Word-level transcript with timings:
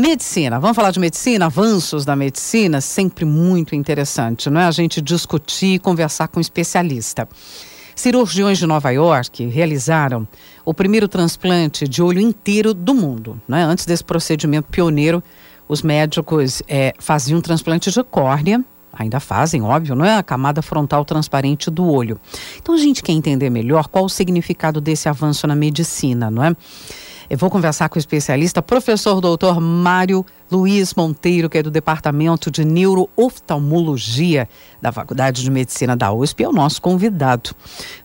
Medicina, 0.00 0.58
vamos 0.58 0.74
falar 0.74 0.92
de 0.92 0.98
medicina, 0.98 1.44
avanços 1.44 2.06
da 2.06 2.16
medicina, 2.16 2.80
sempre 2.80 3.26
muito 3.26 3.74
interessante, 3.74 4.48
não 4.48 4.58
é? 4.58 4.64
A 4.64 4.70
gente 4.70 4.98
discutir 4.98 5.74
e 5.74 5.78
conversar 5.78 6.26
com 6.28 6.38
um 6.38 6.40
especialista. 6.40 7.28
Cirurgiões 7.94 8.56
de 8.56 8.66
Nova 8.66 8.90
York 8.90 9.46
realizaram 9.48 10.26
o 10.64 10.72
primeiro 10.72 11.06
transplante 11.06 11.86
de 11.86 12.02
olho 12.02 12.18
inteiro 12.18 12.72
do 12.72 12.94
mundo. 12.94 13.38
Né? 13.46 13.62
Antes 13.62 13.84
desse 13.84 14.02
procedimento 14.02 14.70
pioneiro, 14.70 15.22
os 15.68 15.82
médicos 15.82 16.62
é, 16.66 16.94
faziam 16.98 17.38
um 17.38 17.42
transplante 17.42 17.90
de 17.90 18.02
córnea, 18.02 18.64
ainda 18.90 19.20
fazem, 19.20 19.60
óbvio, 19.60 19.94
não 19.94 20.06
é? 20.06 20.16
A 20.16 20.22
camada 20.22 20.62
frontal 20.62 21.04
transparente 21.04 21.70
do 21.70 21.84
olho. 21.84 22.18
Então 22.56 22.74
a 22.74 22.78
gente 22.78 23.02
quer 23.02 23.12
entender 23.12 23.50
melhor 23.50 23.86
qual 23.86 24.06
o 24.06 24.08
significado 24.08 24.80
desse 24.80 25.10
avanço 25.10 25.46
na 25.46 25.54
medicina, 25.54 26.30
não 26.30 26.42
é? 26.42 26.56
Eu 27.30 27.38
vou 27.38 27.48
conversar 27.48 27.88
com 27.88 27.94
o 27.94 27.98
especialista, 28.00 28.60
professor 28.60 29.20
doutor 29.20 29.60
Mário 29.60 30.26
Luiz 30.50 30.94
Monteiro, 30.94 31.48
que 31.48 31.58
é 31.58 31.62
do 31.62 31.70
Departamento 31.70 32.50
de 32.50 32.64
Neurooftalmologia 32.64 34.48
da 34.82 34.90
Faculdade 34.90 35.40
de 35.40 35.48
Medicina 35.48 35.96
da 35.96 36.12
USP, 36.12 36.42
é 36.42 36.48
o 36.48 36.52
nosso 36.52 36.82
convidado. 36.82 37.50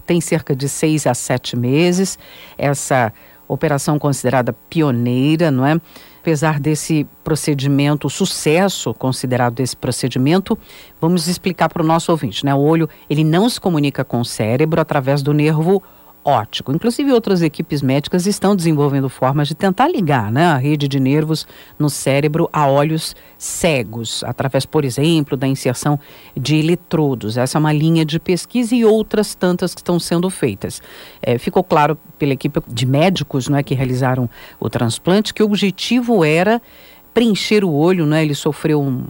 Tem 0.05 0.21
cerca 0.21 0.55
de 0.55 0.69
seis 0.69 1.07
a 1.07 1.15
sete 1.15 1.55
meses, 1.55 2.19
essa 2.55 3.11
operação 3.47 3.97
considerada 3.97 4.53
pioneira, 4.69 5.49
não 5.49 5.65
é? 5.65 5.81
Apesar 6.21 6.59
desse 6.59 7.07
procedimento, 7.23 8.05
o 8.05 8.11
sucesso 8.11 8.93
considerado 8.93 9.55
desse 9.55 9.75
procedimento, 9.75 10.55
vamos 11.01 11.27
explicar 11.27 11.69
para 11.69 11.81
o 11.81 11.85
nosso 11.85 12.11
ouvinte, 12.11 12.45
né? 12.45 12.53
O 12.53 12.59
olho, 12.59 12.87
ele 13.09 13.23
não 13.23 13.49
se 13.49 13.59
comunica 13.59 14.03
com 14.03 14.19
o 14.19 14.25
cérebro 14.25 14.79
através 14.79 15.23
do 15.23 15.33
nervo 15.33 15.81
óptico. 16.25 16.73
Inclusive, 16.73 17.11
outras 17.11 17.43
equipes 17.43 17.83
médicas 17.83 18.25
estão 18.25 18.55
desenvolvendo 18.55 19.07
formas 19.07 19.47
de 19.47 19.53
tentar 19.53 19.87
ligar 19.87 20.31
né, 20.31 20.45
a 20.47 20.57
rede 20.57 20.87
de 20.87 20.99
nervos 20.99 21.47
no 21.77 21.87
cérebro 21.87 22.49
a 22.51 22.67
olhos 22.67 23.15
cegos, 23.37 24.23
através, 24.23 24.65
por 24.65 24.83
exemplo, 24.83 25.37
da 25.37 25.47
inserção 25.47 25.99
de 26.35 26.57
eletrodos. 26.57 27.37
Essa 27.37 27.57
é 27.57 27.59
uma 27.59 27.71
linha 27.71 28.03
de 28.03 28.19
pesquisa 28.19 28.75
e 28.75 28.83
outras 28.83 29.35
tantas 29.35 29.75
que 29.75 29.81
estão 29.81 29.99
sendo 29.99 30.29
feitas. 30.31 30.81
É, 31.21 31.37
ficou 31.37 31.63
claro 31.63 31.97
pela 32.17 32.33
equipe 32.33 32.59
de 32.67 32.87
médicos 32.87 33.47
né, 33.47 33.61
que 33.61 33.75
realizaram 33.75 34.27
o 34.59 34.67
transplante 34.69 35.33
que 35.33 35.43
o 35.43 35.45
objetivo 35.45 36.25
era 36.25 36.59
preencher 37.13 37.63
o 37.63 37.71
olho, 37.71 38.05
né? 38.05 38.23
Ele 38.23 38.35
sofreu 38.35 38.81
um 38.81 39.05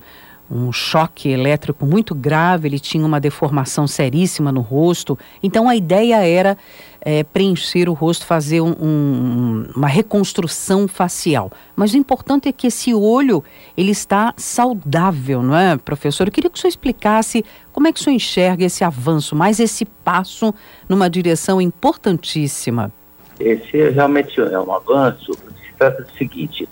um 0.49 0.71
choque 0.71 1.29
elétrico 1.29 1.85
muito 1.85 2.13
grave, 2.13 2.67
ele 2.67 2.79
tinha 2.79 3.05
uma 3.05 3.19
deformação 3.19 3.87
seríssima 3.87 4.51
no 4.51 4.61
rosto. 4.61 5.17
Então 5.41 5.67
a 5.67 5.75
ideia 5.75 6.25
era 6.25 6.57
é, 7.01 7.23
preencher 7.23 7.89
o 7.89 7.93
rosto, 7.93 8.25
fazer 8.25 8.61
um, 8.61 8.71
um, 8.71 9.67
uma 9.75 9.87
reconstrução 9.87 10.87
facial. 10.87 11.51
Mas 11.75 11.93
o 11.93 11.97
importante 11.97 12.47
é 12.47 12.51
que 12.51 12.67
esse 12.67 12.93
olho 12.93 13.43
ele 13.75 13.91
está 13.91 14.33
saudável, 14.37 15.41
não 15.41 15.55
é, 15.55 15.77
professor? 15.77 16.27
Eu 16.27 16.31
queria 16.31 16.49
que 16.49 16.57
o 16.57 16.61
senhor 16.61 16.69
explicasse 16.69 17.43
como 17.71 17.87
é 17.87 17.91
que 17.91 17.99
o 17.99 18.03
senhor 18.03 18.15
enxerga 18.15 18.65
esse 18.65 18.83
avanço, 18.83 19.35
mais 19.35 19.59
esse 19.59 19.85
passo 19.85 20.53
numa 20.87 21.09
direção 21.09 21.59
importantíssima. 21.59 22.91
Esse 23.39 23.89
realmente 23.89 24.39
é 24.39 24.59
um 24.59 24.73
avanço. 24.73 25.33
Se 25.33 25.73
trata 25.77 26.03
do 26.03 26.11
seguinte: 26.17 26.67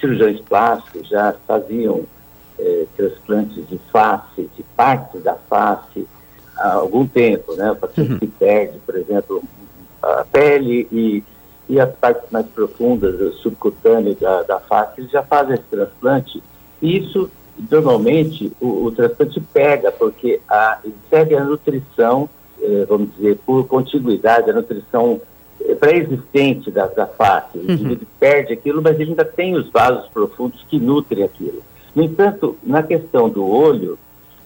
cirurgiões 0.00 0.40
plásticos 0.40 1.08
já 1.08 1.34
faziam 1.46 2.04
é, 2.58 2.86
transplantes 2.96 3.68
de 3.68 3.78
face, 3.92 4.48
de 4.56 4.62
partes 4.76 5.22
da 5.22 5.34
face, 5.34 6.06
há 6.56 6.74
algum 6.74 7.06
tempo, 7.06 7.54
né? 7.54 7.72
O 7.72 7.76
paciente 7.76 8.12
uhum. 8.12 8.18
que 8.18 8.26
perde, 8.26 8.78
por 8.84 8.96
exemplo, 8.96 9.42
a 10.02 10.24
pele 10.24 10.88
e, 10.90 11.22
e 11.68 11.80
as 11.80 11.92
partes 11.96 12.30
mais 12.30 12.46
profundas, 12.46 13.34
subcutâneas 13.36 14.18
da, 14.18 14.42
da 14.42 14.58
face, 14.60 15.00
eles 15.00 15.10
já 15.10 15.22
fazem 15.22 15.54
esse 15.54 15.64
transplante. 15.64 16.42
Isso, 16.80 17.30
normalmente, 17.70 18.52
o, 18.60 18.84
o 18.84 18.90
transplante 18.90 19.40
pega, 19.52 19.90
porque 19.92 20.40
a, 20.48 20.78
segue 21.10 21.34
a 21.34 21.44
nutrição, 21.44 22.28
eh, 22.60 22.84
vamos 22.88 23.14
dizer, 23.16 23.38
por 23.44 23.66
continuidade, 23.66 24.50
a 24.50 24.54
nutrição 24.54 25.20
eh, 25.60 25.74
pré-existente 25.74 26.70
da, 26.70 26.86
da 26.86 27.06
face. 27.06 27.58
Uhum. 27.58 27.98
perde 28.20 28.52
aquilo, 28.52 28.80
mas 28.80 28.98
ele 29.00 29.10
ainda 29.10 29.24
tem 29.24 29.54
os 29.54 29.68
vasos 29.70 30.08
profundos 30.08 30.64
que 30.68 30.78
nutrem 30.78 31.24
aquilo. 31.24 31.62
No 31.96 32.02
entanto, 32.02 32.58
na 32.62 32.82
questão 32.82 33.26
do 33.30 33.48
olho, 33.48 33.98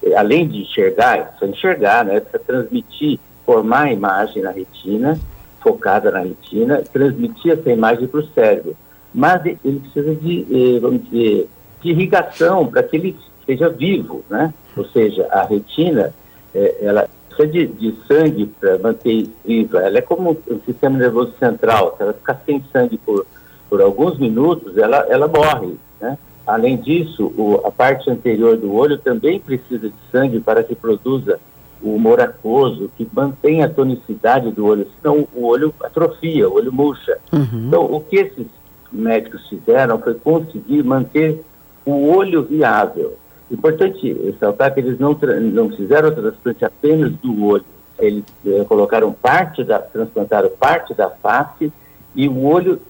eh, 0.05 0.15
além 0.15 0.47
de 0.47 0.63
enxergar, 0.63 1.35
só 1.37 1.47
enxergar, 1.47 2.05
né, 2.05 2.21
precisa 2.21 2.45
transmitir, 2.47 3.19
formar 3.45 3.87
a 3.87 3.93
imagem 3.93 4.45
na 4.45 4.53
retina, 4.53 5.19
focada 5.61 6.13
na 6.13 6.21
retina, 6.21 6.81
transmitir 6.93 7.53
essa 7.55 7.73
imagem 7.73 8.07
para 8.07 8.21
o 8.21 8.27
cérebro. 8.29 8.77
Mas 9.13 9.45
ele 9.45 9.81
precisa 9.81 10.15
de, 10.15 10.47
eh, 10.49 10.79
vamos 10.79 11.03
dizer, 11.11 11.49
de 11.83 11.91
irrigação 11.91 12.69
para 12.69 12.85
que 12.85 12.97
ele 12.97 13.17
esteja 13.41 13.69
vivo, 13.69 14.25
né? 14.31 14.55
Ou 14.77 14.85
seja, 14.85 15.27
a 15.33 15.43
retina, 15.43 16.15
eh, 16.55 16.77
ela 16.83 17.09
precisa 17.29 17.49
de, 17.49 17.67
de 17.67 17.97
sangue 18.07 18.47
para 18.61 18.79
manter 18.79 19.29
viva. 19.45 19.81
Ela 19.81 19.99
é 19.99 20.03
como 20.03 20.39
o 20.47 20.61
sistema 20.65 20.97
nervoso 20.97 21.33
central. 21.37 21.97
Se 21.97 22.05
ela 22.05 22.13
ficar 22.13 22.41
sem 22.47 22.63
sangue 22.73 22.97
por, 22.99 23.27
por 23.69 23.83
alguns 23.83 24.21
minutos, 24.21 24.79
ela, 24.79 24.99
ela 25.09 25.27
morre, 25.27 25.75
né? 26.01 26.17
Além 26.51 26.77
disso, 26.77 27.27
o, 27.37 27.61
a 27.65 27.71
parte 27.71 28.11
anterior 28.11 28.57
do 28.57 28.75
olho 28.75 28.99
também 28.99 29.39
precisa 29.39 29.89
de 29.89 29.95
sangue 30.11 30.41
para 30.41 30.65
que 30.65 30.75
produza 30.75 31.39
o 31.81 31.95
humor 31.95 32.21
aquoso, 32.21 32.91
que 32.97 33.09
mantém 33.13 33.63
a 33.63 33.69
tonicidade 33.69 34.51
do 34.51 34.67
olho, 34.67 34.87
senão 35.01 35.29
o 35.33 35.47
olho 35.47 35.73
atrofia, 35.81 36.49
o 36.49 36.55
olho 36.55 36.73
murcha. 36.73 37.19
Uhum. 37.33 37.67
Então, 37.69 37.85
o 37.85 38.01
que 38.01 38.17
esses 38.17 38.47
médicos 38.91 39.49
fizeram 39.49 39.99
foi 39.99 40.15
conseguir 40.15 40.83
manter 40.83 41.41
o 41.87 42.11
olho 42.11 42.43
viável. 42.43 43.17
Importante 43.49 44.13
ressaltar 44.13 44.75
que 44.75 44.81
eles 44.81 44.99
não, 44.99 45.17
não 45.53 45.71
fizeram 45.71 46.09
o 46.09 46.13
transplante 46.13 46.65
apenas 46.65 47.13
do 47.13 47.45
olho, 47.45 47.65
eles 47.99 48.25
eh, 48.45 48.65
colocaram 48.65 49.13
parte 49.13 49.63
da, 49.63 49.79
transplantaram 49.79 50.51
parte 50.59 50.95
da 50.95 51.11
face 51.11 51.73
e 52.15 52.29
o 52.29 52.45
olho 52.45 52.81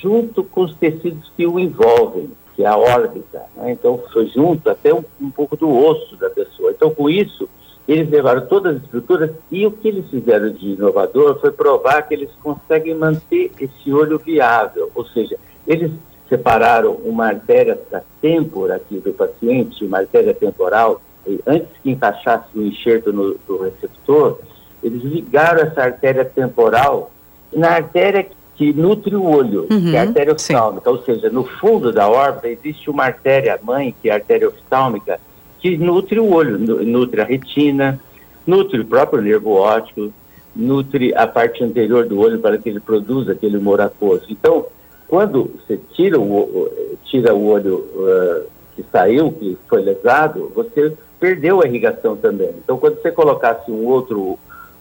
junto 0.00 0.42
com 0.42 0.62
os 0.62 0.74
tecidos 0.74 1.30
que 1.36 1.46
o 1.46 1.58
envolvem, 1.60 2.30
que 2.54 2.62
é 2.62 2.66
a 2.66 2.76
órbita. 2.76 3.42
Né? 3.56 3.72
Então, 3.72 4.02
foi 4.12 4.26
junto 4.28 4.70
até 4.70 4.92
um, 4.94 5.04
um 5.20 5.30
pouco 5.30 5.56
do 5.56 5.68
osso 5.70 6.16
da 6.16 6.30
pessoa. 6.30 6.70
Então, 6.70 6.90
com 6.90 7.10
isso, 7.10 7.48
eles 7.86 8.08
levaram 8.08 8.46
todas 8.46 8.76
as 8.76 8.82
estruturas 8.82 9.30
e 9.50 9.66
o 9.66 9.70
que 9.70 9.88
eles 9.88 10.08
fizeram 10.08 10.50
de 10.50 10.70
inovador 10.70 11.38
foi 11.40 11.50
provar 11.50 12.02
que 12.02 12.14
eles 12.14 12.30
conseguem 12.42 12.94
manter 12.94 13.52
esse 13.60 13.92
olho 13.92 14.18
viável, 14.18 14.90
ou 14.94 15.04
seja, 15.06 15.36
eles 15.66 15.92
separaram 16.28 16.92
uma 17.04 17.26
artéria 17.26 17.78
da 17.90 18.00
têmpora 18.22 18.76
aqui 18.76 18.98
do 18.98 19.12
paciente, 19.12 19.84
uma 19.84 19.98
artéria 19.98 20.32
temporal, 20.32 21.02
e 21.26 21.38
antes 21.46 21.68
que 21.82 21.90
encaixasse 21.90 22.46
o 22.54 22.62
enxerto 22.62 23.12
no, 23.12 23.36
no 23.46 23.62
receptor, 23.62 24.38
eles 24.82 25.02
ligaram 25.02 25.60
essa 25.60 25.82
artéria 25.82 26.24
temporal 26.24 27.10
na 27.52 27.70
artéria 27.70 28.22
que 28.22 28.36
nutre 28.72 29.16
o 29.16 29.24
olho, 29.24 29.66
uhum, 29.70 29.90
que 29.90 29.96
é 29.96 29.98
a 29.98 30.02
artéria 30.02 30.32
oftálmica, 30.32 30.90
ou 30.90 31.02
seja, 31.02 31.28
no 31.28 31.44
fundo 31.44 31.92
da 31.92 32.08
órbita 32.08 32.48
existe 32.48 32.88
uma 32.88 33.04
artéria 33.04 33.58
mãe, 33.62 33.94
que 34.00 34.08
é 34.08 34.12
a 34.12 34.16
artéria 34.16 34.48
oftálmica, 34.48 35.18
que 35.58 35.76
nutre 35.76 36.20
o 36.20 36.32
olho, 36.32 36.58
nutre 36.58 37.20
a 37.20 37.24
retina, 37.24 37.98
nutre 38.46 38.80
o 38.80 38.84
próprio 38.84 39.22
nervo 39.22 39.52
óptico, 39.52 40.12
nutre 40.54 41.12
a 41.14 41.26
parte 41.26 41.64
anterior 41.64 42.06
do 42.06 42.18
olho 42.20 42.38
para 42.38 42.58
que 42.58 42.68
ele 42.68 42.80
produza 42.80 43.32
aquele 43.32 43.56
humor 43.56 43.80
aquoso. 43.80 44.26
Então, 44.28 44.66
quando 45.08 45.50
você 45.56 45.78
tira 45.94 46.18
o, 46.18 46.70
tira 47.04 47.34
o 47.34 47.46
olho 47.46 47.76
uh, 47.76 48.44
que 48.76 48.84
saiu, 48.90 49.32
que 49.32 49.58
foi 49.68 49.82
lesado, 49.82 50.52
você 50.54 50.96
perdeu 51.18 51.62
a 51.62 51.66
irrigação 51.66 52.16
também. 52.16 52.50
Então, 52.62 52.76
quando 52.76 53.00
você 53.00 53.10
colocasse 53.10 53.70
um 53.70 53.86
outro, 53.86 54.38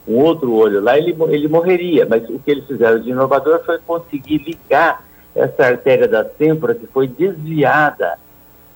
um 0.07 0.15
outro 0.15 0.53
olho 0.53 0.81
lá, 0.81 0.97
ele, 0.97 1.15
ele 1.29 1.47
morreria. 1.47 2.05
Mas 2.09 2.27
o 2.29 2.39
que 2.39 2.51
eles 2.51 2.65
fizeram 2.65 2.99
de 2.99 3.09
inovador 3.09 3.63
foi 3.65 3.79
conseguir 3.79 4.37
ligar 4.39 5.05
essa 5.35 5.65
artéria 5.65 6.07
da 6.07 6.23
têmpora 6.23 6.75
que 6.75 6.85
foi 6.87 7.07
desviada 7.07 8.17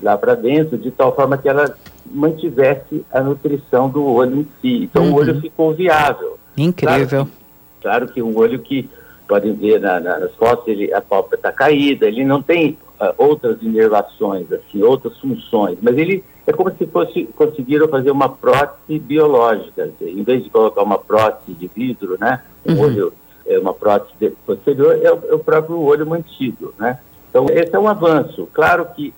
lá 0.02 0.18
para 0.18 0.36
dentro, 0.36 0.78
de 0.78 0.92
tal 0.92 1.16
forma 1.16 1.38
que 1.38 1.50
ela 1.50 1.76
mantivesse 2.06 3.04
a 3.12 3.22
nutrição 3.22 3.90
do 3.90 4.06
olho 4.06 4.42
em 4.42 4.48
si. 4.62 4.84
Então 4.84 5.04
uhum. 5.04 5.14
o 5.14 5.16
olho 5.16 5.42
ficou 5.42 5.74
viável. 5.74 6.38
Incrível. 6.56 7.08
Claro 7.08 7.26
que, 7.26 7.82
claro 7.82 8.08
que 8.08 8.22
um 8.22 8.38
olho 8.38 8.60
que 8.60 8.90
podem 9.28 9.54
ver 9.54 9.80
na, 9.80 10.00
na, 10.00 10.20
nas 10.20 10.34
fotos, 10.36 10.68
ele, 10.68 10.94
a 10.94 11.02
pálpebra 11.02 11.38
está 11.38 11.52
caída, 11.52 12.08
ele 12.08 12.24
não 12.24 12.42
tem 12.42 12.78
uh, 13.00 13.14
outras 13.18 13.62
inervações, 13.62 14.52
assim, 14.52 14.82
outras 14.82 15.18
funções, 15.18 15.78
mas 15.82 15.98
ele 15.98 16.24
é 16.48 16.54
como 16.54 16.72
se 16.72 16.88
fosse 16.88 17.26
conseguiram 17.36 17.90
fazer 17.90 18.10
uma 18.10 18.30
prótese 18.30 18.98
biológica, 18.98 19.92
em 20.02 20.24
vez 20.24 20.44
de 20.44 20.50
colocar 20.50 20.82
uma 20.82 20.98
prótese 20.98 21.54
de 21.54 21.68
vidro, 21.68 22.18
né, 22.20 22.42
um 22.66 22.74
uhum. 22.74 22.82
olho, 22.82 23.14
é, 23.46 23.60
uma 23.60 23.74
prótese 23.74 24.34
posterior, 24.46 24.98
é 25.04 25.12
o, 25.12 25.20
é 25.30 25.36
o 25.36 25.40
próprio 25.40 25.80
olho 25.80 26.08
mantido, 26.08 26.74
né. 26.80 26.98
Então 27.30 27.46
esse 27.50 27.76
é 27.76 27.80
um 27.80 27.88
avanço. 27.88 28.48
Claro 28.54 28.88
que 28.96 29.14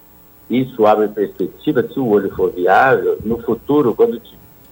isso 0.49 0.87
abre 0.87 1.07
perspectiva, 1.07 1.83
se 1.83 1.99
o 1.99 2.07
olho 2.07 2.35
for 2.35 2.51
viável, 2.51 3.19
no 3.23 3.37
futuro, 3.43 3.93
quando 3.93 4.19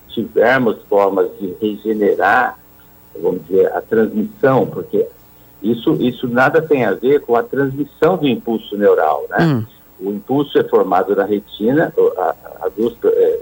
tivermos 0.10 0.82
formas 0.90 1.30
de 1.40 1.56
regenerar, 1.62 2.58
vamos 3.22 3.46
dizer, 3.46 3.72
a 3.72 3.82
transmissão, 3.82 4.66
porque 4.66 5.06
isso, 5.62 5.94
isso 6.02 6.28
nada 6.28 6.60
tem 6.60 6.86
a 6.86 6.94
ver 6.94 7.22
com 7.22 7.36
a 7.36 7.44
transmissão 7.44 8.18
do 8.18 8.28
impulso 8.28 8.76
neural, 8.76 9.26
né? 9.30 9.46
Hum. 9.46 9.77
O 10.00 10.12
impulso 10.12 10.58
é 10.58 10.64
formado 10.64 11.16
na 11.16 11.26
retina, 11.26 11.94
a, 12.18 12.36
a 12.62 12.70
luz, 12.78 12.96
é, 13.04 13.40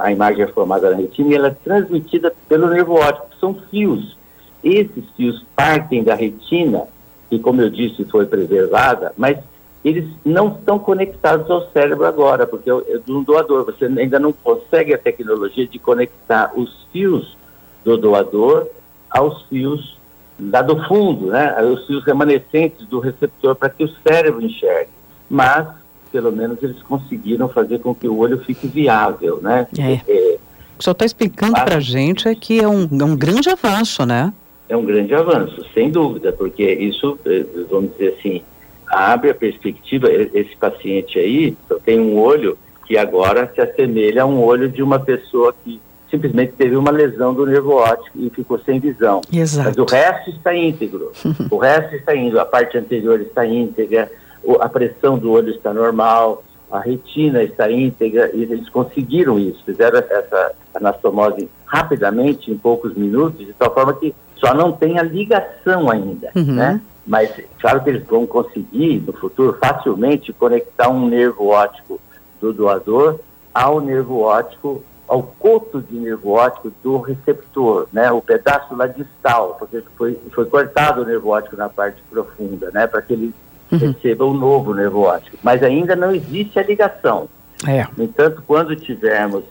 a 0.00 0.10
imagem 0.10 0.42
é 0.42 0.46
formada 0.48 0.90
na 0.90 0.96
retina 0.96 1.30
e 1.30 1.34
ela 1.34 1.48
é 1.48 1.56
transmitida 1.64 2.32
pelo 2.48 2.68
nervo 2.68 2.94
óptico, 2.94 3.28
são 3.38 3.54
fios. 3.70 4.16
Esses 4.64 5.04
fios 5.16 5.44
partem 5.54 6.02
da 6.02 6.14
retina, 6.14 6.84
que 7.30 7.38
como 7.38 7.60
eu 7.60 7.70
disse 7.70 8.04
foi 8.04 8.26
preservada, 8.26 9.12
mas 9.16 9.38
eles 9.84 10.08
não 10.24 10.48
estão 10.48 10.80
conectados 10.80 11.48
ao 11.48 11.70
cérebro 11.70 12.04
agora, 12.06 12.44
porque 12.44 12.68
é, 12.68 12.74
um 13.08 13.22
doador. 13.22 13.64
Você 13.66 13.84
ainda 13.84 14.18
não 14.18 14.32
consegue 14.32 14.92
a 14.92 14.98
tecnologia 14.98 15.64
de 15.64 15.78
conectar 15.78 16.52
os 16.56 16.84
fios 16.92 17.36
do 17.84 17.96
doador 17.96 18.66
aos 19.08 19.42
fios 19.44 19.96
lá 20.40 20.60
do 20.60 20.84
fundo, 20.88 21.26
né? 21.26 21.56
Os 21.62 21.86
fios 21.86 22.04
remanescentes 22.04 22.84
do 22.88 22.98
receptor 22.98 23.54
para 23.54 23.70
que 23.70 23.84
o 23.84 23.88
cérebro 24.02 24.42
enxergue. 24.42 24.90
Mas 25.28 25.66
pelo 26.12 26.32
menos 26.32 26.62
eles 26.62 26.80
conseguiram 26.82 27.48
fazer 27.48 27.78
com 27.80 27.94
que 27.94 28.08
o 28.08 28.16
olho 28.16 28.38
fique 28.38 28.66
viável, 28.66 29.40
né? 29.42 29.66
É. 29.78 30.00
é 30.10 30.36
o 30.76 30.78
que 30.78 30.82
o 30.82 30.82
senhor 30.82 30.92
está 30.92 31.04
explicando 31.04 31.54
para 31.54 31.76
a 31.76 31.80
gente 31.80 32.28
é 32.28 32.34
que 32.34 32.60
é 32.60 32.68
um, 32.68 32.82
é 32.82 33.04
um 33.04 33.16
grande 33.16 33.48
avanço, 33.48 34.04
né? 34.04 34.32
É 34.68 34.76
um 34.76 34.84
grande 34.84 35.14
avanço, 35.14 35.64
sem 35.72 35.90
dúvida, 35.90 36.32
porque 36.32 36.64
isso, 36.70 37.18
eh, 37.24 37.44
vamos 37.70 37.92
dizer 37.92 38.16
assim, 38.18 38.42
abre 38.86 39.30
a 39.30 39.34
perspectiva, 39.34 40.10
esse 40.10 40.56
paciente 40.56 41.18
aí 41.18 41.56
tem 41.84 42.00
um 42.00 42.18
olho 42.18 42.58
que 42.86 42.96
agora 42.96 43.50
se 43.54 43.60
assemelha 43.60 44.22
a 44.22 44.26
um 44.26 44.42
olho 44.42 44.68
de 44.68 44.82
uma 44.82 44.98
pessoa 44.98 45.54
que 45.64 45.80
simplesmente 46.10 46.52
teve 46.52 46.76
uma 46.76 46.90
lesão 46.90 47.34
do 47.34 47.46
nervo 47.46 47.72
óptico 47.72 48.18
e 48.18 48.30
ficou 48.30 48.58
sem 48.60 48.78
visão. 48.78 49.20
Exato. 49.32 49.68
Mas 49.68 49.78
o 49.78 49.84
resto 49.84 50.30
está 50.30 50.54
íntegro. 50.54 51.12
o 51.50 51.56
resto 51.56 51.94
está 51.96 52.14
indo, 52.14 52.38
a 52.38 52.44
parte 52.44 52.78
anterior 52.78 53.20
está 53.20 53.46
íntegra, 53.46 54.10
a 54.60 54.68
pressão 54.68 55.18
do 55.18 55.30
olho 55.32 55.50
está 55.50 55.72
normal, 55.72 56.42
a 56.70 56.80
retina 56.80 57.42
está 57.42 57.70
íntegra, 57.70 58.30
e 58.34 58.42
eles 58.42 58.68
conseguiram 58.68 59.38
isso, 59.38 59.62
fizeram 59.64 59.98
essa 59.98 60.52
anastomose 60.74 61.48
rapidamente, 61.64 62.50
em 62.50 62.56
poucos 62.56 62.94
minutos, 62.94 63.46
de 63.46 63.52
tal 63.52 63.72
forma 63.72 63.94
que 63.94 64.14
só 64.36 64.54
não 64.54 64.72
tem 64.72 64.98
a 64.98 65.02
ligação 65.02 65.90
ainda, 65.90 66.30
uhum. 66.34 66.54
né? 66.54 66.80
Mas 67.06 67.30
claro 67.60 67.82
que 67.82 67.90
eles 67.90 68.04
vão 68.06 68.26
conseguir, 68.26 69.02
no 69.06 69.12
futuro, 69.12 69.56
facilmente 69.60 70.32
conectar 70.32 70.88
um 70.88 71.06
nervo 71.08 71.48
óptico 71.48 72.00
do 72.40 72.52
doador 72.52 73.20
ao 73.54 73.80
nervo 73.80 74.20
óptico, 74.20 74.82
ao 75.08 75.22
coto 75.22 75.80
de 75.80 75.96
nervo 75.96 76.32
óptico 76.32 76.72
do 76.82 76.98
receptor, 76.98 77.86
né? 77.92 78.10
O 78.10 78.20
pedaço 78.20 78.74
lá 78.74 78.86
distal, 78.86 79.56
porque 79.58 79.82
foi, 79.96 80.18
foi 80.32 80.44
cortado 80.46 81.02
o 81.02 81.04
nervo 81.04 81.30
óptico 81.30 81.56
na 81.56 81.68
parte 81.68 82.02
profunda, 82.10 82.70
né? 82.72 82.86
Para 82.86 83.00
que 83.00 83.12
ele 83.12 83.32
uhum. 83.70 83.78
receba 83.78 84.24
o 84.24 84.34
novo 84.34 84.74
nervo 84.74 85.02
óptico. 85.02 85.38
Mas 85.42 85.62
ainda 85.62 85.94
não 85.96 86.14
existe 86.14 86.58
a 86.58 86.62
ligação. 86.62 87.28
É. 87.66 87.86
No 87.96 88.04
entanto, 88.04 88.42
quando 88.46 88.76
tivermos 88.76 89.44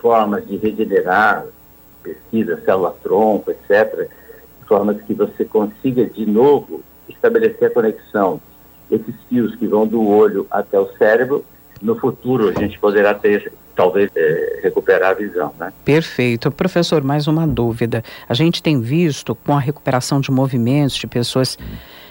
formas 0.00 0.46
de 0.46 0.56
regenerar, 0.56 1.44
pesquisa, 2.02 2.60
célula-tronco, 2.64 3.50
etc., 3.50 4.08
formas 4.66 5.00
que 5.02 5.14
você 5.14 5.44
consiga 5.44 6.04
de 6.04 6.26
novo 6.26 6.82
estabelecer 7.08 7.68
a 7.68 7.70
conexão, 7.70 8.40
esses 8.90 9.14
fios 9.28 9.54
que 9.56 9.66
vão 9.66 9.86
do 9.86 10.06
olho 10.06 10.46
até 10.50 10.78
o 10.78 10.88
cérebro, 10.96 11.44
no 11.80 11.96
futuro 11.96 12.48
a 12.48 12.52
gente 12.52 12.78
poderá 12.78 13.14
ter 13.14 13.52
talvez 13.74 14.10
é, 14.16 14.60
recuperar 14.62 15.10
a 15.10 15.14
visão, 15.14 15.54
né? 15.58 15.72
Perfeito. 15.84 16.50
Professor, 16.50 17.02
mais 17.04 17.28
uma 17.28 17.46
dúvida. 17.46 18.02
A 18.28 18.34
gente 18.34 18.60
tem 18.60 18.80
visto 18.80 19.36
com 19.36 19.56
a 19.56 19.60
recuperação 19.60 20.20
de 20.20 20.32
movimentos 20.32 20.96
de 20.96 21.06
pessoas 21.06 21.56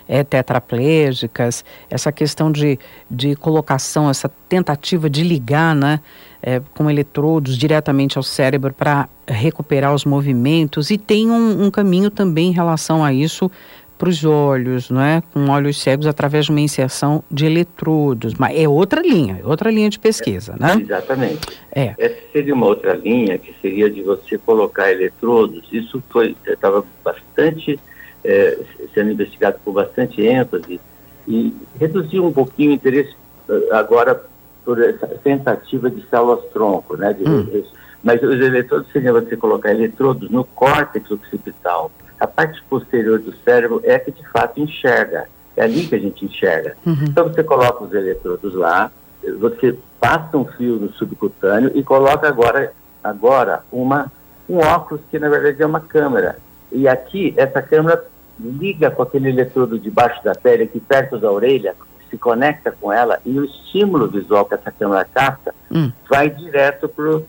é, 0.07 0.23
tetraplégicas, 0.23 1.63
essa 1.89 2.11
questão 2.11 2.51
de, 2.51 2.79
de 3.09 3.35
colocação, 3.35 4.09
essa 4.09 4.29
tentativa 4.47 5.09
de 5.09 5.23
ligar 5.23 5.75
né, 5.75 5.99
é, 6.41 6.61
com 6.75 6.89
eletrodos 6.89 7.57
diretamente 7.57 8.17
ao 8.17 8.23
cérebro 8.23 8.73
para 8.73 9.09
recuperar 9.27 9.93
os 9.93 10.05
movimentos, 10.05 10.89
e 10.89 10.97
tem 10.97 11.29
um, 11.29 11.65
um 11.65 11.71
caminho 11.71 12.09
também 12.09 12.49
em 12.49 12.53
relação 12.53 13.03
a 13.03 13.11
isso 13.11 13.51
para 13.97 14.09
os 14.09 14.23
olhos, 14.23 14.89
não 14.91 15.01
é? 15.01 15.23
Com 15.33 15.49
olhos 15.49 15.81
cegos 15.81 16.05
através 16.05 16.45
de 16.45 16.51
uma 16.51 16.61
inserção 16.61 17.23
de 17.31 17.45
eletrodos, 17.45 18.35
mas 18.35 18.57
é 18.57 18.69
outra 18.69 19.01
linha, 19.01 19.39
é 19.43 19.47
outra 19.47 19.71
linha 19.71 19.89
de 19.89 19.97
pesquisa, 19.97 20.55
é, 20.59 20.63
né? 20.63 20.81
Exatamente. 20.81 21.39
É. 21.73 21.95
Essa 21.97 22.17
seria 22.31 22.53
uma 22.53 22.67
outra 22.67 22.93
linha 22.93 23.37
que 23.37 23.53
seria 23.59 23.89
de 23.89 24.03
você 24.03 24.37
colocar 24.37 24.91
eletrodos. 24.91 25.63
Isso 25.71 26.01
foi 26.09 26.35
estava 26.45 26.85
bastante 27.03 27.79
é, 28.27 28.57
sendo 28.93 29.11
investigado 29.11 29.57
com 29.63 29.71
bastante 29.71 30.21
ênfase 30.21 30.81
e 31.25 31.55
reduziu 31.79 32.25
um 32.25 32.31
pouquinho 32.31 32.71
o 32.71 32.73
interesse 32.73 33.15
eh, 33.49 33.69
agora 33.71 34.21
por 34.65 34.81
essa 34.83 35.07
tentativa 35.07 35.89
de 35.89 36.05
células-tronco, 36.09 36.97
né? 36.97 37.13
De, 37.13 37.27
hum. 37.27 37.63
Mas 38.03 38.21
os 38.21 38.35
eletrodos 38.35 38.87
seriam 38.91 39.13
você 39.13 39.35
colocar 39.37 39.71
eletrodos 39.71 40.29
no 40.29 40.43
córtex 40.43 41.09
occipital. 41.09 41.89
A 42.19 42.27
parte 42.27 42.61
posterior 42.69 43.19
do 43.19 43.33
cérebro 43.43 43.81
é 43.83 43.97
que 43.97 44.11
de 44.11 44.27
fato 44.29 44.59
enxerga. 44.59 45.27
É 45.55 45.63
ali 45.63 45.87
que 45.87 45.95
a 45.95 45.99
gente 45.99 46.25
enxerga. 46.25 46.75
Uhum. 46.85 47.05
Então 47.07 47.27
você 47.27 47.43
coloca 47.43 47.83
os 47.83 47.93
eletrodos 47.93 48.53
lá, 48.53 48.91
você 49.39 49.75
passa 49.99 50.37
um 50.37 50.45
fio 50.45 50.75
no 50.75 50.91
subcutâneo 50.93 51.71
e 51.73 51.83
coloca 51.83 52.27
agora, 52.27 52.71
agora 53.03 53.63
uma, 53.71 54.11
um 54.47 54.57
óculos 54.59 55.01
que 55.09 55.17
na 55.17 55.29
verdade 55.29 55.61
é 55.61 55.65
uma 55.65 55.79
câmera. 55.79 56.37
E 56.71 56.87
aqui, 56.87 57.33
essa 57.37 57.61
câmera 57.61 58.05
liga 58.39 58.91
com 58.91 59.01
aquele 59.01 59.29
eletrodo 59.29 59.79
debaixo 59.79 60.23
da 60.23 60.35
pele, 60.35 60.63
aqui 60.63 60.79
perto 60.79 61.17
da 61.17 61.31
orelha, 61.31 61.75
se 62.09 62.17
conecta 62.17 62.71
com 62.71 62.91
ela 62.91 63.19
e 63.25 63.37
o 63.37 63.45
estímulo 63.45 64.07
visual 64.07 64.45
que 64.45 64.53
essa 64.53 64.71
câmera 64.71 65.05
capta 65.05 65.53
hum. 65.71 65.91
vai 66.09 66.29
direto 66.29 66.87
para 66.87 67.21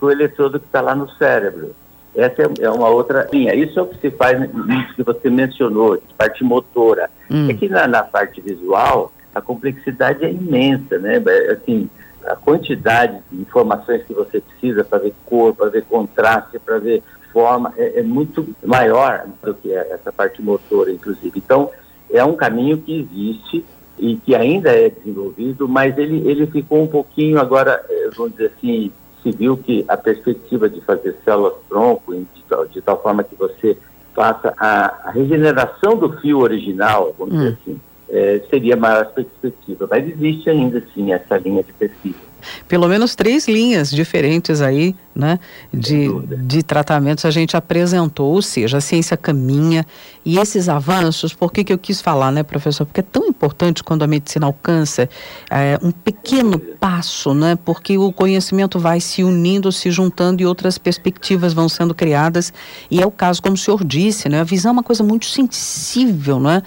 o 0.00 0.10
eletrodo 0.10 0.58
que 0.58 0.66
está 0.66 0.80
lá 0.80 0.94
no 0.94 1.08
cérebro. 1.10 1.74
Essa 2.14 2.42
é, 2.42 2.46
é, 2.60 2.70
uma 2.70 2.88
outra 2.88 3.28
linha. 3.32 3.54
Isso 3.54 3.78
é 3.78 3.82
o 3.82 3.86
que 3.86 3.98
se 3.98 4.10
faz 4.10 4.38
nisso 4.40 4.94
que 4.94 5.02
você 5.02 5.30
mencionou, 5.30 5.96
de 5.96 6.14
parte 6.14 6.44
motora. 6.44 7.08
Hum. 7.30 7.48
É 7.48 7.54
que 7.54 7.68
na, 7.68 7.86
na, 7.86 8.02
parte 8.02 8.40
visual, 8.40 9.12
a 9.34 9.40
complexidade 9.40 10.24
é 10.24 10.30
imensa, 10.30 10.98
né? 10.98 11.22
É, 11.24 11.52
assim, 11.52 11.88
a 12.26 12.36
quantidade 12.36 13.18
de 13.30 13.40
informações 13.40 14.02
que 14.04 14.12
você 14.12 14.40
precisa 14.40 14.84
para 14.84 14.98
ver 14.98 15.14
cor, 15.24 15.54
para 15.54 15.70
ver 15.70 15.84
contraste, 15.84 16.58
para 16.58 16.78
ver 16.78 17.02
forma 17.32 17.72
é, 17.76 18.00
é, 18.00 18.02
muito 18.02 18.46
maior 18.64 19.26
do 19.42 19.54
que 19.54 19.72
essa 19.72 20.12
parte 20.12 20.42
motora, 20.42 20.90
inclusive. 20.90 21.32
Então, 21.36 21.70
é 22.10 22.24
um 22.24 22.34
caminho 22.34 22.78
que 22.78 23.00
existe 23.00 23.64
e 23.98 24.16
que 24.16 24.34
ainda 24.34 24.70
é 24.70 24.90
desenvolvido, 24.90 25.68
mas 25.68 25.96
ele, 25.96 26.28
ele 26.28 26.46
ficou 26.46 26.82
um 26.82 26.86
pouquinho 26.86 27.40
agora, 27.40 27.84
é, 27.88 28.10
vamos 28.16 28.32
dizer 28.32 28.52
assim, 28.56 28.90
se 29.22 29.30
viu 29.30 29.56
que 29.56 29.84
a 29.88 29.96
perspectiva 29.96 30.68
de 30.68 30.80
fazer 30.80 31.16
células-tronco 31.24 32.14
de, 32.14 32.26
de, 32.72 32.80
tal 32.80 33.00
forma 33.00 33.22
que 33.22 33.36
você 33.36 33.76
faça 34.14 34.52
a, 34.58 35.08
a 35.08 35.10
regeneração 35.10 35.96
do 35.96 36.12
fio 36.20 36.40
original, 36.40 37.14
vamos 37.18 37.34
hum. 37.34 37.38
dizer 37.38 37.58
assim, 37.62 37.80
é, 38.10 38.42
seria 38.50 38.76
maior 38.76 39.06
perspectiva. 39.06 39.86
Mas 39.90 40.08
existe 40.08 40.50
ainda, 40.50 40.82
sim, 40.94 41.12
essa 41.12 41.38
linha 41.38 41.62
de 41.62 41.72
pesquisa 41.72 42.31
pelo 42.68 42.88
menos 42.88 43.14
três 43.14 43.46
linhas 43.48 43.90
diferentes 43.90 44.60
aí, 44.60 44.94
né, 45.14 45.38
de, 45.72 46.08
de 46.38 46.62
tratamentos 46.62 47.24
a 47.24 47.30
gente 47.30 47.56
apresentou, 47.56 48.32
ou 48.32 48.40
seja, 48.40 48.78
a 48.78 48.80
ciência 48.80 49.16
caminha 49.16 49.84
e 50.24 50.38
esses 50.38 50.68
avanços, 50.68 51.34
por 51.34 51.52
que 51.52 51.64
que 51.64 51.72
eu 51.72 51.78
quis 51.78 52.00
falar, 52.00 52.32
né, 52.32 52.42
professor? 52.42 52.86
Porque 52.86 53.00
é 53.00 53.04
tão 53.04 53.26
importante 53.26 53.84
quando 53.84 54.02
a 54.02 54.06
medicina 54.06 54.46
alcança 54.46 55.08
é, 55.50 55.78
um 55.82 55.90
pequeno 55.90 56.58
passo, 56.58 57.34
né, 57.34 57.58
porque 57.62 57.98
o 57.98 58.10
conhecimento 58.12 58.78
vai 58.78 59.00
se 59.00 59.22
unindo, 59.22 59.70
se 59.70 59.90
juntando 59.90 60.42
e 60.42 60.46
outras 60.46 60.78
perspectivas 60.78 61.52
vão 61.52 61.68
sendo 61.68 61.94
criadas. 61.94 62.52
E 62.90 63.02
é 63.02 63.06
o 63.06 63.10
caso, 63.10 63.42
como 63.42 63.54
o 63.54 63.58
senhor 63.58 63.84
disse, 63.84 64.28
né, 64.28 64.40
a 64.40 64.44
visão 64.44 64.70
é 64.70 64.72
uma 64.72 64.82
coisa 64.82 65.02
muito 65.02 65.26
sensível, 65.26 66.40
né, 66.40 66.62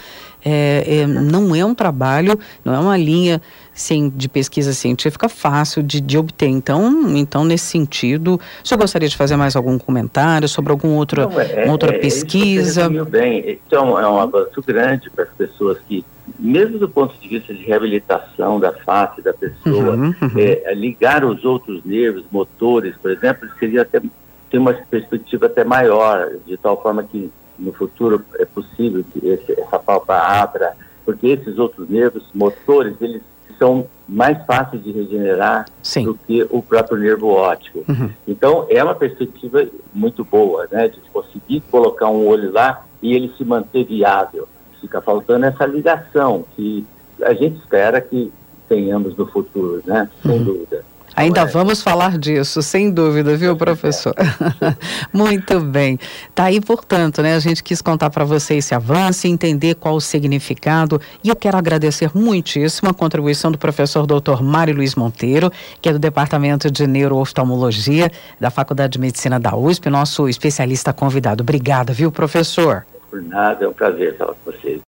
é, 0.46 1.00
é, 1.00 1.08
não 1.08 1.56
é 1.56 1.66
um 1.66 1.74
trabalho, 1.74 2.38
não 2.64 2.74
é 2.76 2.80
uma 2.80 2.96
linha 2.96 3.42
sim, 3.76 4.10
de 4.16 4.30
pesquisa 4.30 4.72
científica 4.74 5.28
fácil 5.28 5.84
de, 5.84 6.00
de 6.00 6.18
obter. 6.18 6.48
Então, 6.48 7.16
então, 7.18 7.44
nesse 7.44 7.66
sentido, 7.66 8.40
o 8.64 8.68
senhor 8.68 8.80
gostaria 8.80 9.10
de 9.10 9.18
fazer 9.18 9.36
mais 9.36 9.56
algum 9.56 9.78
comentário 9.78 10.48
sobre 10.48 10.72
alguma 10.72 10.96
outra, 10.96 11.28
não, 11.28 11.40
é, 11.40 11.70
outra 11.70 11.94
é, 11.94 12.00
pesquisa? 12.00 12.84
É, 12.84 13.04
bem. 13.04 13.60
Então, 13.68 14.00
é 14.00 14.08
um 14.08 14.18
avanço 14.18 14.62
grande 14.66 15.10
para 15.10 15.26
as 15.26 15.30
pessoas 15.32 15.78
que, 15.88 16.06
mesmo 16.40 16.80
do 16.80 16.88
ponto 16.88 17.20
de 17.20 17.28
vista 17.28 17.54
de 17.54 17.64
reabilitação 17.64 18.60
da 18.62 18.72
face 18.72 19.22
da 19.22 19.34
pessoa, 19.34 19.96
uhum, 19.96 20.16
uhum. 20.22 20.32
É, 20.38 20.74
ligar 20.74 21.26
os 21.26 21.44
outros 21.44 21.84
nervos, 21.84 22.24
motores, 22.32 22.96
por 23.02 23.12
exemplo, 23.12 23.48
seria 23.60 23.82
até 23.82 24.02
ter 24.50 24.58
uma 24.58 24.74
perspectiva 24.74 25.48
até 25.48 25.66
maior, 25.66 26.30
de 26.48 26.56
tal 26.56 26.82
forma 26.82 27.04
que 27.04 27.30
no 27.60 27.74
futuro 27.74 28.24
é 28.36 28.46
possível 28.46 29.04
que 29.12 29.28
esse, 29.28 29.60
essa 29.60 29.80
palpa 29.80 30.16
abra, 30.16 30.74
porque 31.04 31.28
esses 31.28 31.58
outros 31.58 31.90
nervos 31.90 32.24
motores, 32.34 32.96
eles 33.02 33.22
são 33.58 33.88
mais 34.08 34.44
fáceis 34.46 34.84
de 34.84 34.92
regenerar 34.92 35.66
Sim. 35.82 36.06
do 36.06 36.16
que 36.16 36.46
o 36.50 36.62
próprio 36.62 36.98
nervo 36.98 37.30
óptico. 37.30 37.84
Uhum. 37.88 38.10
Então, 38.28 38.68
é 38.70 38.84
uma 38.84 38.96
perspectiva 38.96 39.66
muito 39.94 40.24
boa, 40.24 40.68
né, 40.72 40.88
de 40.88 41.00
conseguir 41.12 41.62
colocar 41.72 42.10
um 42.10 42.28
olho 42.28 42.52
lá 42.52 42.86
e 43.02 43.14
ele 43.14 43.34
se 43.38 43.44
manter 43.44 43.86
viável. 43.86 44.48
Fica 44.82 45.02
faltando 45.02 45.46
essa 45.46 45.66
ligação 45.66 46.46
que 46.56 46.86
a 47.22 47.34
gente 47.34 47.58
espera 47.58 48.00
que 48.02 48.32
tenhamos 48.68 49.16
no 49.16 49.26
futuro, 49.26 49.82
né? 49.86 50.10
Sem 50.22 50.40
uhum. 50.40 50.44
dúvida. 50.44 50.84
Ainda 51.16 51.42
é. 51.42 51.46
vamos 51.46 51.82
falar 51.82 52.18
disso, 52.18 52.62
sem 52.62 52.92
dúvida, 52.92 53.38
viu, 53.38 53.56
professor? 53.56 54.14
Muito 55.14 55.62
bem. 55.62 55.98
Tá 56.34 56.46
aí, 56.46 56.60
portanto, 56.60 57.22
né? 57.22 57.36
A 57.36 57.40
gente 57.40 57.64
quis 57.64 57.82
contar 57.82 58.10
para 58.10 58.26
você 58.26 58.56
esse 58.56 58.76
avanço 58.76 59.26
e 59.26 59.30
entender 59.30 59.76
qual 59.76 59.96
o 59.96 60.02
significado. 60.02 61.00
E 61.24 61.30
eu 61.30 61.36
quero 61.36 61.58
agradecer 61.58 62.12
muitíssimo 62.14 62.90
a 62.90 62.94
contribuição 62.94 63.52
do 63.52 63.58
professor 63.58 64.06
doutor 64.06 64.44
Mário 64.44 64.76
Luiz 64.76 64.96
Monteiro, 64.96 65.52
que 65.82 65.88
é 65.88 65.94
do 65.94 66.00
Departamento 66.00 66.70
de 66.70 66.86
Neurooftalmologia 66.86 68.12
da 68.40 68.50
Faculdade 68.50 68.94
de 68.94 69.00
Medicina 69.00 69.40
da 69.40 69.56
USP, 69.56 69.90
nosso 69.90 70.28
especialista 70.28 70.92
convidado. 70.92 71.44
Obrigada, 71.44 71.94
viu, 71.94 72.12
professor? 72.12 72.86
Por 73.10 73.22
nada, 73.22 73.64
é 73.64 73.68
um 73.68 73.74
prazer 73.74 74.12
estar 74.12 74.26
com 74.26 74.36
vocês. 74.52 74.82